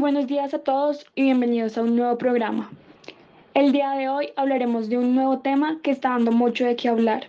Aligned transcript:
buenos 0.00 0.26
días 0.26 0.54
a 0.54 0.60
todos 0.60 1.04
y 1.14 1.24
bienvenidos 1.24 1.76
a 1.76 1.82
un 1.82 1.94
nuevo 1.94 2.16
programa. 2.16 2.70
El 3.52 3.70
día 3.70 3.90
de 3.90 4.08
hoy 4.08 4.30
hablaremos 4.34 4.88
de 4.88 4.96
un 4.96 5.14
nuevo 5.14 5.40
tema 5.40 5.78
que 5.82 5.90
está 5.90 6.10
dando 6.10 6.32
mucho 6.32 6.64
de 6.64 6.74
qué 6.74 6.88
hablar. 6.88 7.26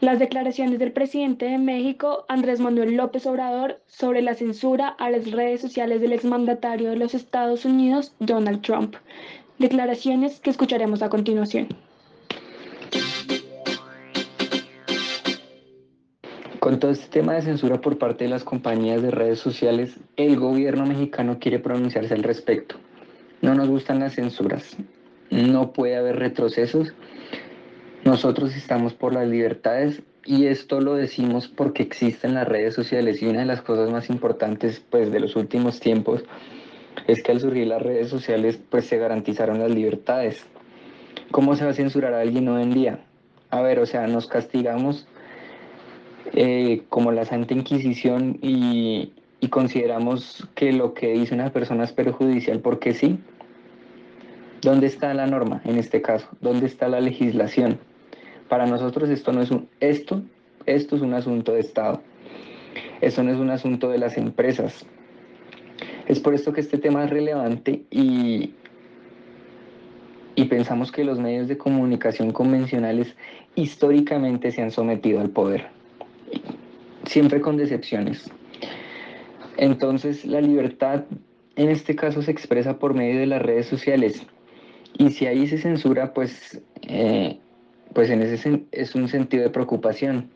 Las 0.00 0.18
declaraciones 0.18 0.78
del 0.78 0.92
presidente 0.92 1.44
de 1.44 1.58
México, 1.58 2.24
Andrés 2.28 2.58
Manuel 2.58 2.96
López 2.96 3.26
Obrador, 3.26 3.80
sobre 3.86 4.22
la 4.22 4.34
censura 4.34 4.88
a 4.88 5.10
las 5.10 5.30
redes 5.30 5.60
sociales 5.60 6.00
del 6.00 6.14
exmandatario 6.14 6.88
de 6.88 6.96
los 6.96 7.14
Estados 7.14 7.66
Unidos, 7.66 8.14
Donald 8.18 8.62
Trump. 8.62 8.96
Declaraciones 9.58 10.40
que 10.40 10.48
escucharemos 10.48 11.02
a 11.02 11.10
continuación. 11.10 11.68
Con 16.70 16.78
todo 16.78 16.92
este 16.92 17.08
tema 17.08 17.34
de 17.34 17.42
censura 17.42 17.80
por 17.80 17.98
parte 17.98 18.22
de 18.22 18.30
las 18.30 18.44
compañías 18.44 19.02
de 19.02 19.10
redes 19.10 19.40
sociales, 19.40 19.98
el 20.16 20.38
gobierno 20.38 20.86
mexicano 20.86 21.40
quiere 21.40 21.58
pronunciarse 21.58 22.14
al 22.14 22.22
respecto. 22.22 22.76
No 23.42 23.56
nos 23.56 23.68
gustan 23.68 23.98
las 23.98 24.14
censuras, 24.14 24.76
no 25.30 25.72
puede 25.72 25.96
haber 25.96 26.20
retrocesos. 26.20 26.94
Nosotros 28.04 28.54
estamos 28.54 28.94
por 28.94 29.12
las 29.12 29.26
libertades 29.26 30.04
y 30.24 30.46
esto 30.46 30.80
lo 30.80 30.94
decimos 30.94 31.48
porque 31.48 31.82
existen 31.82 32.34
las 32.34 32.46
redes 32.46 32.74
sociales 32.74 33.20
y 33.20 33.26
una 33.26 33.40
de 33.40 33.46
las 33.46 33.62
cosas 33.62 33.90
más 33.90 34.08
importantes 34.08 34.80
pues 34.90 35.10
de 35.10 35.18
los 35.18 35.34
últimos 35.34 35.80
tiempos 35.80 36.22
es 37.08 37.20
que 37.20 37.32
al 37.32 37.40
surgir 37.40 37.66
las 37.66 37.82
redes 37.82 38.10
sociales 38.10 38.60
pues 38.70 38.84
se 38.84 38.96
garantizaron 38.96 39.58
las 39.58 39.72
libertades. 39.72 40.46
¿Cómo 41.32 41.56
se 41.56 41.64
va 41.64 41.72
a 41.72 41.74
censurar 41.74 42.14
a 42.14 42.20
alguien 42.20 42.46
hoy 42.46 42.62
en 42.62 42.74
día? 42.74 43.00
A 43.50 43.60
ver, 43.60 43.80
o 43.80 43.86
sea, 43.86 44.06
nos 44.06 44.28
castigamos 44.28 45.08
eh, 46.32 46.82
como 46.88 47.10
la 47.10 47.24
Santa 47.24 47.54
Inquisición 47.54 48.38
y, 48.40 49.12
consideramos 49.48 50.46
que 50.54 50.72
lo 50.72 50.94
que 50.94 51.12
dice 51.12 51.34
una 51.34 51.50
persona 51.50 51.82
es 51.82 51.92
perjudicial 51.92 52.60
porque 52.60 52.94
sí. 52.94 53.18
¿Dónde 54.62 54.86
está 54.86 55.12
la 55.14 55.26
norma 55.26 55.60
en 55.64 55.76
este 55.76 56.02
caso? 56.02 56.28
¿Dónde 56.40 56.66
está 56.66 56.86
la 56.88 57.00
legislación? 57.00 57.80
Para 58.48 58.66
nosotros 58.66 59.08
esto 59.08 59.32
no 59.32 59.40
es 59.42 59.50
un 59.50 59.68
esto, 59.80 60.22
esto 60.66 60.94
es 60.94 61.02
un 61.02 61.14
asunto 61.14 61.52
de 61.52 61.60
Estado. 61.60 62.02
Esto 63.00 63.24
no 63.24 63.32
es 63.32 63.38
un 63.38 63.50
asunto 63.50 63.88
de 63.88 63.98
las 63.98 64.18
empresas. 64.18 64.86
Es 66.06 66.20
por 66.20 66.34
esto 66.34 66.52
que 66.52 66.60
este 66.60 66.78
tema 66.78 67.04
es 67.04 67.10
relevante 67.10 67.82
y, 67.90 68.54
y 70.36 70.44
pensamos 70.44 70.92
que 70.92 71.02
los 71.02 71.18
medios 71.18 71.48
de 71.48 71.56
comunicación 71.56 72.30
convencionales 72.30 73.16
históricamente 73.56 74.52
se 74.52 74.62
han 74.62 74.70
sometido 74.70 75.20
al 75.20 75.30
poder 75.30 75.79
siempre 77.10 77.40
con 77.40 77.56
decepciones. 77.56 78.30
Entonces 79.56 80.24
la 80.24 80.40
libertad 80.40 81.04
en 81.56 81.68
este 81.68 81.96
caso 81.96 82.22
se 82.22 82.30
expresa 82.30 82.78
por 82.78 82.94
medio 82.94 83.18
de 83.18 83.26
las 83.26 83.42
redes 83.42 83.66
sociales 83.66 84.24
y 84.96 85.10
si 85.10 85.26
ahí 85.26 85.48
se 85.48 85.58
censura 85.58 86.14
pues, 86.14 86.62
eh, 86.82 87.38
pues 87.92 88.10
en 88.10 88.22
ese 88.22 88.62
es 88.70 88.94
un 88.94 89.08
sentido 89.08 89.42
de 89.42 89.50
preocupación. 89.50 90.30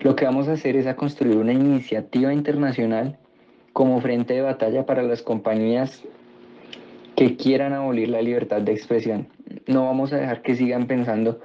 Lo 0.00 0.16
que 0.16 0.24
vamos 0.24 0.48
a 0.48 0.52
hacer 0.52 0.74
es 0.76 0.86
a 0.86 0.96
construir 0.96 1.36
una 1.36 1.52
iniciativa 1.52 2.32
internacional 2.32 3.18
como 3.74 4.00
frente 4.00 4.32
de 4.34 4.40
batalla 4.40 4.86
para 4.86 5.02
las 5.02 5.20
compañías 5.20 6.02
que 7.14 7.36
quieran 7.36 7.74
abolir 7.74 8.08
la 8.08 8.22
libertad 8.22 8.62
de 8.62 8.72
expresión. 8.72 9.28
No 9.66 9.84
vamos 9.84 10.14
a 10.14 10.16
dejar 10.16 10.40
que 10.40 10.54
sigan 10.54 10.86
pensando, 10.86 11.40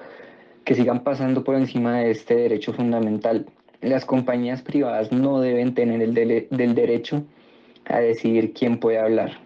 que 0.64 0.76
sigan 0.76 1.04
pasando 1.04 1.44
por 1.44 1.56
encima 1.56 2.00
de 2.00 2.12
este 2.12 2.36
derecho 2.36 2.72
fundamental 2.74 3.46
las 3.82 4.06
compañías 4.06 4.62
privadas 4.62 5.12
no 5.12 5.40
deben 5.40 5.74
tener 5.74 6.02
el 6.02 6.14
del 6.14 6.76
derecho 6.76 7.24
a 7.86 8.00
decidir 8.00 8.54
quién 8.54 8.80
puede 8.80 9.00
hablar. 9.00 9.40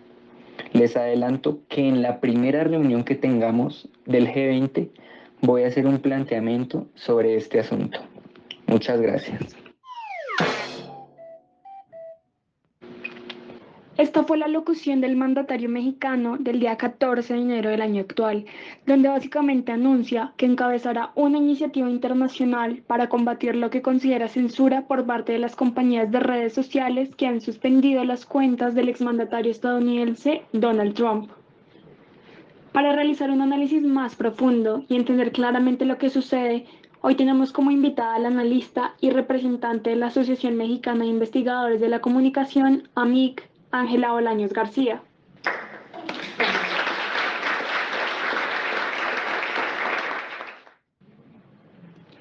Les 0.73 0.97
adelanto 0.97 1.59
que 1.69 1.87
en 1.87 2.01
la 2.01 2.19
primera 2.19 2.63
reunión 2.63 3.03
que 3.03 3.15
tengamos 3.15 3.87
del 4.05 4.27
G20 4.27 4.89
voy 5.41 5.63
a 5.63 5.67
hacer 5.67 5.85
un 5.85 5.99
planteamiento 5.99 6.87
sobre 6.95 7.35
este 7.35 7.59
asunto. 7.59 7.99
Muchas 8.67 8.99
gracias. 8.99 9.62
Esta 14.03 14.25
fue 14.25 14.37
la 14.37 14.49
locución 14.49 14.99
del 14.99 15.15
mandatario 15.15 15.69
mexicano 15.69 16.35
del 16.37 16.59
día 16.59 16.75
14 16.75 17.35
de 17.35 17.39
enero 17.39 17.69
del 17.69 17.81
año 17.81 18.01
actual, 18.01 18.43
donde 18.85 19.07
básicamente 19.07 19.71
anuncia 19.71 20.33
que 20.35 20.45
encabezará 20.45 21.13
una 21.15 21.37
iniciativa 21.37 21.89
internacional 21.89 22.83
para 22.85 23.07
combatir 23.07 23.55
lo 23.55 23.69
que 23.69 23.81
considera 23.81 24.27
censura 24.27 24.87
por 24.87 25.05
parte 25.05 25.31
de 25.31 25.39
las 25.39 25.55
compañías 25.55 26.11
de 26.11 26.19
redes 26.19 26.51
sociales 26.51 27.15
que 27.15 27.27
han 27.27 27.39
suspendido 27.39 28.03
las 28.03 28.25
cuentas 28.25 28.75
del 28.75 28.89
exmandatario 28.89 29.49
estadounidense 29.49 30.41
Donald 30.51 30.95
Trump. 30.95 31.31
Para 32.73 32.91
realizar 32.91 33.31
un 33.31 33.41
análisis 33.41 33.83
más 33.83 34.17
profundo 34.17 34.83
y 34.89 34.97
entender 34.97 35.31
claramente 35.31 35.85
lo 35.85 35.97
que 35.97 36.09
sucede, 36.09 36.65
Hoy 37.05 37.15
tenemos 37.15 37.51
como 37.51 37.69
invitada 37.69 38.15
al 38.15 38.25
analista 38.25 38.95
y 39.01 39.09
representante 39.09 39.89
de 39.89 39.97
la 39.97 40.05
Asociación 40.05 40.55
Mexicana 40.55 41.03
de 41.03 41.09
Investigadores 41.09 41.81
de 41.81 41.89
la 41.89 41.99
Comunicación, 41.99 42.87
AMIC, 42.95 43.43
Ángela 43.73 44.13
Olaños 44.13 44.53
García. 44.53 45.01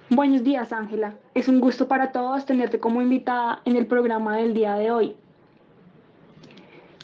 Buenos 0.08 0.44
días, 0.44 0.72
Ángela. 0.72 1.14
Es 1.34 1.48
un 1.48 1.60
gusto 1.60 1.88
para 1.88 2.10
todos 2.10 2.46
tenerte 2.46 2.80
como 2.80 3.02
invitada 3.02 3.60
en 3.66 3.76
el 3.76 3.86
programa 3.86 4.38
del 4.38 4.54
día 4.54 4.76
de 4.76 4.90
hoy. 4.90 5.14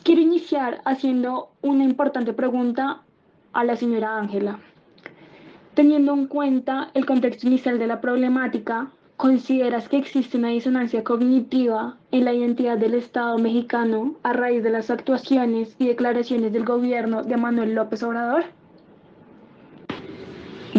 Quiero 0.02 0.22
iniciar 0.22 0.80
haciendo 0.86 1.50
una 1.60 1.84
importante 1.84 2.32
pregunta 2.32 3.02
a 3.52 3.64
la 3.64 3.76
señora 3.76 4.16
Ángela. 4.16 4.60
Teniendo 5.74 6.14
en 6.14 6.26
cuenta 6.26 6.90
el 6.94 7.04
contexto 7.04 7.46
inicial 7.46 7.78
de 7.78 7.86
la 7.86 8.00
problemática, 8.00 8.92
¿Consideras 9.18 9.88
que 9.88 9.96
existe 9.96 10.36
una 10.36 10.50
disonancia 10.50 11.02
cognitiva 11.02 11.98
en 12.12 12.24
la 12.24 12.32
identidad 12.32 12.78
del 12.78 12.94
Estado 12.94 13.36
mexicano 13.36 14.14
a 14.22 14.32
raíz 14.32 14.62
de 14.62 14.70
las 14.70 14.90
actuaciones 14.90 15.74
y 15.76 15.88
declaraciones 15.88 16.52
del 16.52 16.64
gobierno 16.64 17.24
de 17.24 17.36
Manuel 17.36 17.74
López 17.74 18.04
Obrador? 18.04 18.44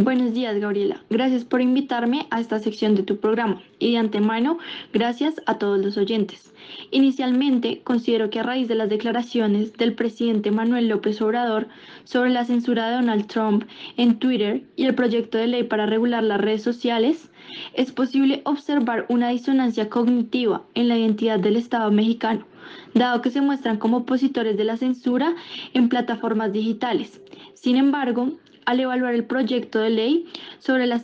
Buenos 0.02 0.34
días, 0.34 0.58
Gabriela. 0.58 1.04
Gracias 1.10 1.44
por 1.44 1.60
invitarme 1.60 2.26
a 2.30 2.40
esta 2.40 2.60
sección 2.60 2.96
de 2.96 3.04
tu 3.04 3.18
programa 3.18 3.62
y 3.80 3.92
de 3.92 3.98
antemano, 3.98 4.58
gracias 4.94 5.42
a 5.46 5.58
todos 5.58 5.78
los 5.78 5.98
oyentes. 5.98 6.54
Inicialmente, 6.92 7.82
considero 7.84 8.30
que 8.30 8.40
a 8.40 8.44
raíz 8.44 8.70
de 8.70 8.76
las 8.76 8.88
declaraciones 8.88 9.74
del 9.74 9.96
presidente 9.96 10.52
Manuel 10.52 10.88
López 10.88 11.22
Obrador 11.22 11.68
sobre 12.06 12.30
la 12.30 12.46
censura 12.46 12.88
de 12.88 12.96
Donald 12.96 13.28
Trump 13.28 13.66
en 13.98 14.20
Twitter 14.20 14.64
y 14.78 14.86
el 14.86 14.96
proyecto 14.96 15.38
de 15.38 15.48
ley 15.48 15.64
para 15.64 15.86
regular 15.86 16.24
las 16.24 16.40
redes 16.40 16.64
sociales, 16.64 17.30
es 17.74 17.92
posible 17.92 18.42
observar 18.46 19.06
una 19.10 19.30
disonancia 19.30 19.90
cognitiva 19.90 20.64
en 20.76 20.88
la 20.88 20.98
identidad 20.98 21.42
del 21.42 21.58
Estado 21.58 21.92
mexicano, 21.92 22.46
dado 22.94 23.22
que 23.22 23.32
se 23.32 23.42
muestran 23.42 23.76
como 23.76 23.98
opositores 23.98 24.56
de 24.56 24.64
la 24.64 24.78
censura 24.78 25.36
en 25.74 25.90
plataformas 25.90 26.54
digitales. 26.54 27.22
Sin 27.54 27.76
embargo, 27.76 28.38
al 28.66 28.80
evaluar 28.80 29.14
el 29.14 29.24
proyecto 29.24 29.80
de 29.80 29.90
ley 29.90 30.26
sobre 30.60 30.88
las, 30.88 31.04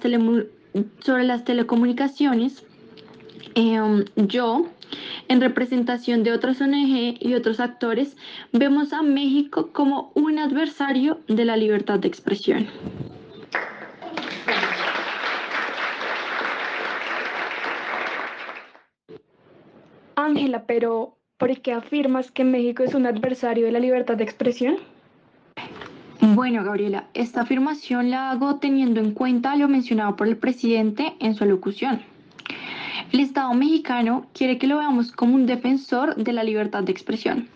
sobre 1.00 1.24
las 1.24 1.46
telecomunicaciones, 1.46 2.66
em, 3.56 4.06
yo, 4.16 4.68
en 5.28 5.42
representación 5.42 6.24
de 6.24 6.32
otras 6.32 6.62
ONG 6.62 7.18
y 7.20 7.34
otros 7.34 7.60
actores, 7.60 8.16
vemos 8.52 8.94
a 8.94 9.02
México 9.02 9.72
como 9.72 10.12
un 10.16 10.40
adversario 10.40 11.20
de 11.28 11.46
la 11.46 11.58
libertad 11.58 12.00
de 12.00 12.08
expresión. 12.08 12.68
Ángela, 20.16 20.66
pero 20.66 21.18
¿por 21.38 21.60
qué 21.62 21.74
afirmas 21.74 22.32
que 22.32 22.44
México 22.44 22.84
es 22.84 22.96
un 22.96 23.06
adversario 23.06 23.66
de 23.66 23.72
la 23.72 23.80
libertad 23.80 24.18
de 24.18 24.24
expresión? 24.24 24.78
Bueno, 26.22 26.64
Gabriela, 26.64 27.06
esta 27.14 27.42
afirmación 27.42 28.10
la 28.10 28.32
hago 28.32 28.56
teniendo 28.56 29.00
en 29.00 29.12
cuenta 29.12 29.56
lo 29.56 29.68
mencionado 29.68 30.16
por 30.16 30.28
el 30.28 30.38
presidente 30.38 31.14
en 31.20 31.36
su 31.36 31.44
alocución. 31.44 32.02
El 33.12 33.20
Estado 33.20 33.54
mexicano 33.54 34.26
quiere 34.34 34.58
que 34.58 34.68
lo 34.68 34.78
veamos 34.78 35.12
como 35.12 35.36
un 35.36 35.46
defensor 35.46 36.16
de 36.16 36.34
la 36.34 36.44
libertad 36.44 36.84
de 36.84 36.92
expresión. 36.92 37.48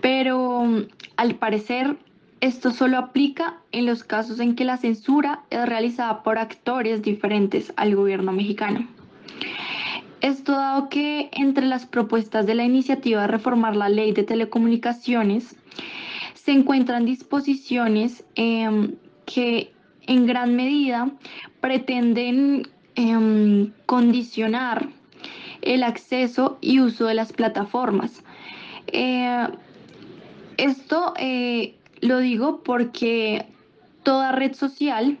Pero 0.00 0.86
al 1.16 1.34
parecer 1.34 1.96
esto 2.40 2.70
solo 2.70 2.98
aplica 2.98 3.58
en 3.72 3.86
los 3.86 4.04
casos 4.04 4.38
en 4.38 4.54
que 4.54 4.64
la 4.64 4.76
censura 4.76 5.40
es 5.50 5.66
realizada 5.66 6.22
por 6.22 6.38
actores 6.38 7.02
diferentes 7.02 7.72
al 7.76 7.96
gobierno 7.96 8.32
mexicano. 8.32 8.86
Esto 10.20 10.52
dado 10.52 10.88
que 10.88 11.30
entre 11.32 11.66
las 11.66 11.86
propuestas 11.86 12.46
de 12.46 12.54
la 12.54 12.64
iniciativa 12.64 13.22
de 13.22 13.28
reformar 13.28 13.76
la 13.76 13.88
ley 13.88 14.12
de 14.12 14.24
telecomunicaciones 14.24 15.56
se 16.48 16.54
encuentran 16.54 17.04
disposiciones 17.04 18.24
em, 18.34 18.94
que 19.26 19.70
en 20.06 20.24
gran 20.24 20.56
medida 20.56 21.10
pretenden 21.60 22.66
em, 22.94 23.70
condicionar 23.84 24.88
el 25.60 25.82
acceso 25.82 26.56
y 26.62 26.80
uso 26.80 27.04
de 27.04 27.12
las 27.12 27.34
plataformas. 27.34 28.24
Eh, 28.86 29.46
esto 30.56 31.12
eh, 31.18 31.74
lo 32.00 32.20
digo 32.20 32.62
porque 32.62 33.44
toda 34.02 34.32
red 34.32 34.54
social 34.54 35.18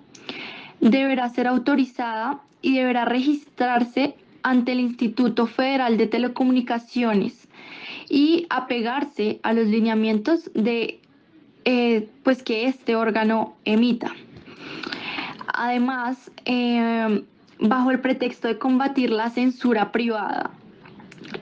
deberá 0.80 1.28
ser 1.28 1.46
autorizada 1.46 2.40
y 2.62 2.78
deberá 2.78 3.04
registrarse 3.04 4.14
ante 4.42 4.72
el 4.72 4.80
Instituto 4.80 5.46
Federal 5.46 5.98
de 5.98 6.06
Telecomunicaciones 6.06 7.48
y 8.08 8.46
apegarse 8.48 9.40
a 9.42 9.52
los 9.52 9.66
lineamientos 9.66 10.50
de 10.54 11.00
eh, 11.64 12.08
pues 12.22 12.42
que 12.42 12.66
este 12.66 12.96
órgano 12.96 13.56
emita. 13.64 14.12
Además, 15.52 16.30
eh, 16.44 17.24
bajo 17.58 17.90
el 17.90 18.00
pretexto 18.00 18.48
de 18.48 18.58
combatir 18.58 19.10
la 19.10 19.30
censura 19.30 19.92
privada, 19.92 20.50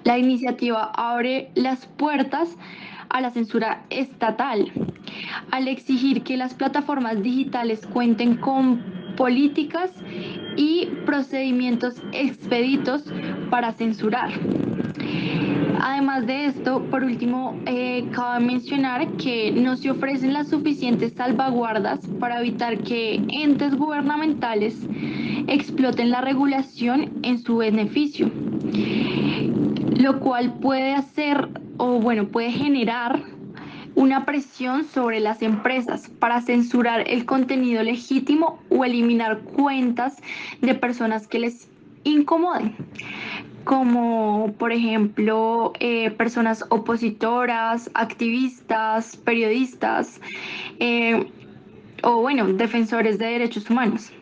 la 0.04 0.18
iniciativa 0.18 0.90
abre 0.94 1.50
las 1.54 1.86
puertas 1.86 2.56
a 3.08 3.20
la 3.20 3.30
censura 3.30 3.84
estatal, 3.90 4.72
al 5.50 5.68
exigir 5.68 6.22
que 6.22 6.36
las 6.36 6.54
plataformas 6.54 7.22
digitales 7.22 7.86
cuenten 7.86 8.36
con 8.36 8.82
políticas 9.16 9.90
y 10.56 10.86
procedimientos 11.04 12.02
expeditos 12.12 13.04
para 13.50 13.72
censurar. 13.72 14.30
Además 15.88 16.26
de 16.26 16.46
esto, 16.46 16.82
por 16.90 17.04
último, 17.04 17.60
eh, 17.64 18.08
cabe 18.10 18.44
mencionar 18.44 19.06
que 19.18 19.52
no 19.52 19.76
se 19.76 19.92
ofrecen 19.92 20.32
las 20.32 20.48
suficientes 20.48 21.12
salvaguardas 21.12 22.00
para 22.18 22.40
evitar 22.40 22.78
que 22.78 23.22
entes 23.28 23.72
gubernamentales 23.76 24.76
exploten 25.46 26.10
la 26.10 26.22
regulación 26.22 27.12
en 27.22 27.38
su 27.38 27.58
beneficio, 27.58 28.32
lo 29.96 30.18
cual 30.18 30.54
puede 30.54 30.92
hacer 30.92 31.50
o 31.76 32.00
bueno, 32.00 32.26
puede 32.26 32.50
generar 32.50 33.22
una 33.94 34.24
presión 34.24 34.86
sobre 34.86 35.20
las 35.20 35.40
empresas 35.40 36.08
para 36.18 36.40
censurar 36.40 37.04
el 37.06 37.24
contenido 37.26 37.84
legítimo 37.84 38.58
o 38.70 38.84
eliminar 38.84 39.38
cuentas 39.38 40.16
de 40.60 40.74
personas 40.74 41.28
que 41.28 41.38
les 41.38 41.68
incomoden, 42.06 42.74
como 43.66 44.54
por 44.58 44.70
ejemplo 44.70 45.72
eh, 45.80 46.12
personas 46.12 46.64
opositoras, 46.68 47.90
activistas, 47.94 49.16
periodistas 49.16 50.20
eh, 50.78 51.28
o 52.04 52.20
bueno, 52.20 52.46
defensores 52.46 53.18
de 53.18 53.26
derechos 53.26 53.68
humanos. 53.68 54.12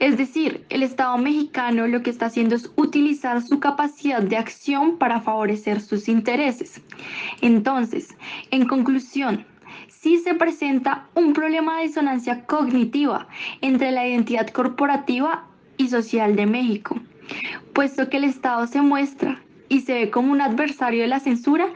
Es 0.00 0.18
decir, 0.18 0.66
el 0.70 0.82
Estado 0.82 1.16
mexicano 1.18 1.86
lo 1.86 2.02
que 2.02 2.10
está 2.10 2.26
haciendo 2.26 2.56
es 2.56 2.72
utilizar 2.74 3.40
su 3.42 3.60
capacidad 3.60 4.20
de 4.20 4.36
acción 4.36 4.98
para 4.98 5.20
favorecer 5.20 5.80
sus 5.80 6.08
intereses. 6.08 6.82
Entonces, 7.42 8.08
en 8.50 8.66
conclusión, 8.66 9.46
sí 9.86 10.18
se 10.18 10.34
presenta 10.34 11.06
un 11.14 11.32
problema 11.32 11.76
de 11.76 11.86
disonancia 11.86 12.44
cognitiva 12.44 13.28
entre 13.60 13.92
la 13.92 14.04
identidad 14.04 14.48
corporativa 14.48 15.44
y 15.76 15.88
social 15.88 16.34
de 16.34 16.46
México, 16.46 16.96
puesto 17.72 18.08
que 18.08 18.18
el 18.18 18.24
Estado 18.24 18.66
se 18.66 18.80
muestra 18.82 19.40
y 19.68 19.80
se 19.80 19.94
ve 19.94 20.10
como 20.10 20.32
un 20.32 20.40
adversario 20.40 21.02
de 21.02 21.08
la 21.08 21.20
censura 21.20 21.68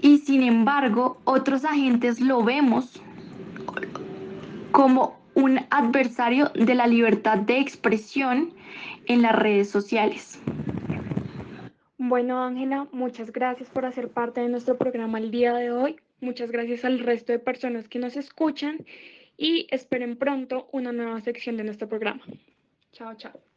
y 0.00 0.18
sin 0.18 0.42
embargo 0.42 1.20
otros 1.24 1.64
agentes 1.64 2.20
lo 2.20 2.42
vemos 2.42 3.02
como 4.72 5.18
un 5.34 5.60
adversario 5.70 6.50
de 6.54 6.74
la 6.74 6.86
libertad 6.86 7.38
de 7.38 7.58
expresión 7.58 8.52
en 9.06 9.22
las 9.22 9.36
redes 9.36 9.70
sociales. 9.70 10.40
Bueno, 11.98 12.42
Ángela, 12.42 12.88
muchas 12.92 13.32
gracias 13.32 13.68
por 13.68 13.84
hacer 13.84 14.08
parte 14.08 14.40
de 14.40 14.48
nuestro 14.48 14.76
programa 14.76 15.18
el 15.18 15.30
día 15.30 15.54
de 15.54 15.70
hoy. 15.70 15.96
Muchas 16.20 16.50
gracias 16.50 16.84
al 16.84 16.98
resto 16.98 17.32
de 17.32 17.38
personas 17.38 17.88
que 17.88 17.98
nos 17.98 18.16
escuchan 18.16 18.84
y 19.36 19.66
esperen 19.70 20.16
pronto 20.16 20.68
una 20.72 20.92
nueva 20.92 21.20
sección 21.20 21.56
de 21.56 21.64
nuestro 21.64 21.88
programa. 21.88 22.22
Chao, 22.92 23.14
chao. 23.14 23.49